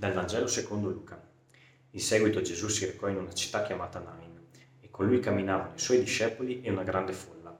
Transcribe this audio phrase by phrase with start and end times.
[0.00, 1.22] Dal Vangelo secondo Luca.
[1.90, 4.46] In seguito Gesù si recò in una città chiamata Nain
[4.80, 7.54] e con lui camminavano i suoi discepoli e una grande folla.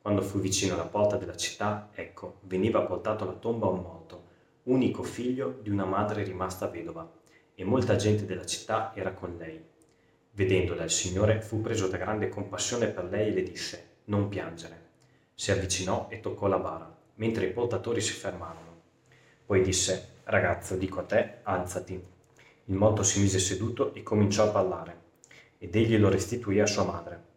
[0.00, 4.24] Quando fu vicino alla porta della città, ecco, veniva portato alla tomba un morto,
[4.64, 7.10] unico figlio di una madre rimasta vedova,
[7.56, 9.60] e molta gente della città era con lei.
[10.30, 14.90] Vedendola il Signore fu preso da grande compassione per lei e le disse, non piangere.
[15.34, 18.68] Si avvicinò e toccò la bara, mentre i portatori si fermarono.
[19.44, 22.02] Poi disse, ragazzo, dico a te, alzati.
[22.64, 25.00] Il morto si mise seduto e cominciò a parlare,
[25.58, 27.28] ed egli lo restituì a sua madre.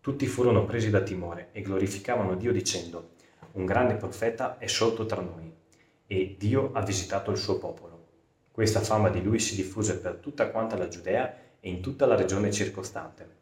[0.00, 3.10] Tutti furono presi da timore e glorificavano Dio dicendo,
[3.52, 5.52] un grande profeta è sorto tra noi,
[6.06, 8.06] e Dio ha visitato il suo popolo.
[8.50, 12.16] Questa fama di lui si diffuse per tutta quanta la Giudea e in tutta la
[12.16, 13.38] regione circostante.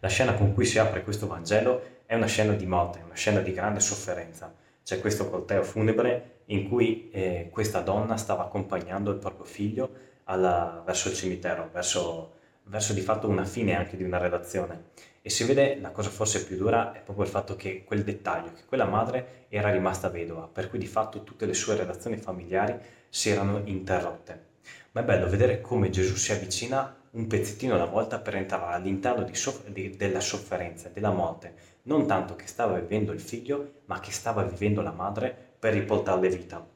[0.00, 3.40] La scena con cui si apre questo Vangelo è una scena di morte, una scena
[3.40, 4.52] di grande sofferenza.
[4.82, 9.90] C'è questo corteo funebre in cui eh, questa donna stava accompagnando il proprio figlio
[10.24, 14.92] alla, verso il cimitero, verso, verso di fatto una fine anche di una relazione.
[15.22, 18.52] E si vede la cosa forse più dura è proprio il fatto che quel dettaglio,
[18.52, 22.78] che quella madre era rimasta vedova, per cui di fatto tutte le sue relazioni familiari
[23.08, 24.52] si erano interrotte.
[24.92, 29.26] Ma è bello vedere come Gesù si avvicina un pezzettino alla volta per entrare all'interno
[29.34, 34.12] soff- di, della sofferenza, della morte, non tanto che stava vivendo il figlio, ma che
[34.12, 36.68] stava vivendo la madre per riportarle vita.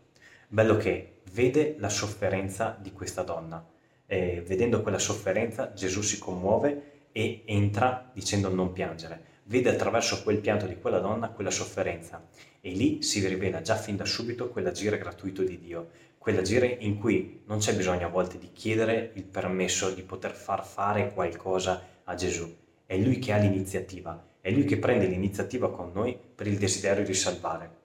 [0.48, 3.62] Bello che vede la sofferenza di questa donna.
[4.06, 9.42] E vedendo quella sofferenza Gesù si commuove e entra dicendo non piangere.
[9.42, 12.28] Vede attraverso quel pianto di quella donna quella sofferenza
[12.62, 17.42] e lì si rivela già fin da subito quell'agire gratuito di Dio, quell'agire in cui
[17.44, 22.14] non c'è bisogno a volte di chiedere il permesso di poter far fare qualcosa a
[22.14, 22.50] Gesù.
[22.86, 27.04] È Lui che ha l'iniziativa, è Lui che prende l'iniziativa con noi per il desiderio
[27.04, 27.78] di salvare.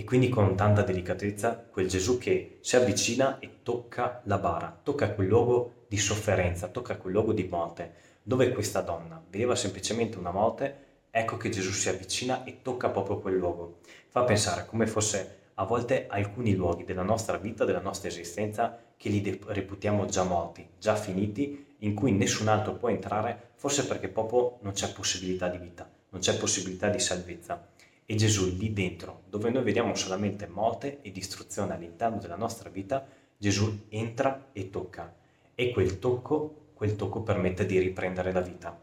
[0.00, 5.10] E quindi con tanta delicatezza quel Gesù che si avvicina e tocca la bara, tocca
[5.10, 10.30] quel luogo di sofferenza, tocca quel luogo di morte, dove questa donna vedeva semplicemente una
[10.30, 13.80] morte, ecco che Gesù si avvicina e tocca proprio quel luogo.
[14.08, 19.10] Fa pensare come fosse a volte alcuni luoghi della nostra vita, della nostra esistenza, che
[19.10, 24.60] li reputiamo già morti, già finiti, in cui nessun altro può entrare, forse perché proprio
[24.62, 27.69] non c'è possibilità di vita, non c'è possibilità di salvezza.
[28.10, 33.06] E Gesù lì dentro, dove noi vediamo solamente morte e distruzione all'interno della nostra vita,
[33.36, 35.14] Gesù entra e tocca.
[35.54, 38.76] E quel tocco quel tocco permette di riprendere la vita.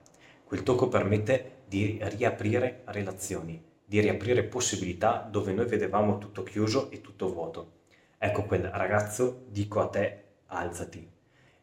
[0.46, 7.02] Quel tocco permette di riaprire relazioni, di riaprire possibilità dove noi vedevamo tutto chiuso e
[7.02, 7.72] tutto vuoto.
[8.18, 11.06] Ecco quel ragazzo, dico a te, alzati.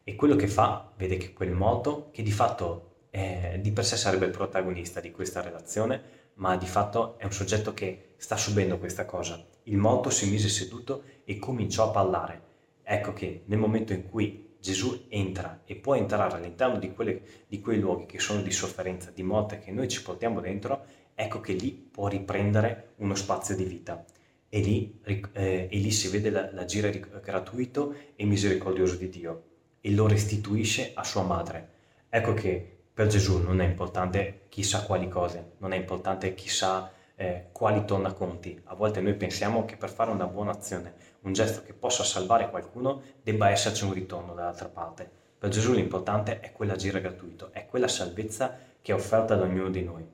[0.03, 3.97] E quello che fa, vede che quel moto, che di fatto è, di per sé
[3.97, 8.77] sarebbe il protagonista di questa relazione, ma di fatto è un soggetto che sta subendo
[8.77, 9.43] questa cosa.
[9.63, 12.41] Il moto si mise seduto e cominciò a parlare.
[12.83, 17.59] Ecco che nel momento in cui Gesù entra e può entrare all'interno di, quelle, di,
[17.59, 21.53] quei luoghi che sono di sofferenza, di morte che noi ci portiamo dentro, ecco che
[21.53, 24.03] lì può riprendere uno spazio di vita.
[24.49, 26.89] E lì, eh, e lì si vede l'agire
[27.23, 29.43] gratuito e misericordioso di Dio
[29.81, 31.69] e lo restituisce a sua madre.
[32.09, 37.47] Ecco che per Gesù non è importante chissà quali cose, non è importante chissà eh,
[37.51, 38.61] quali tornaconti.
[38.67, 42.49] A volte noi pensiamo che per fare una buona azione, un gesto che possa salvare
[42.49, 45.11] qualcuno, debba esserci un ritorno dall'altra parte.
[45.37, 49.83] Per Gesù l'importante è quell'agire gratuito, è quella salvezza che è offerta da ognuno di
[49.83, 50.07] noi.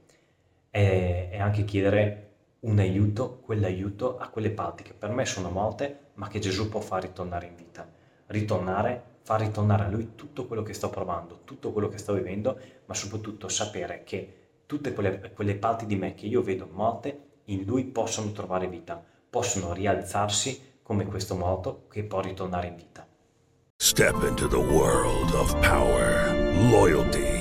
[0.72, 2.30] E, e anche chiedere
[2.62, 6.80] un aiuto, quell'aiuto a quelle parti che per me sono morte, ma che Gesù può
[6.80, 7.88] far ritornare in vita.
[8.26, 12.58] Ritornare, far ritornare a Lui tutto quello che sto provando, tutto quello che sto vivendo,
[12.86, 14.36] ma soprattutto sapere che
[14.66, 19.04] tutte quelle, quelle parti di me che io vedo morte, in Lui possono trovare vita,
[19.30, 23.08] possono rialzarsi come questo morto che può ritornare in vita.
[23.78, 26.34] Step into the world of power,
[26.70, 27.41] loyalty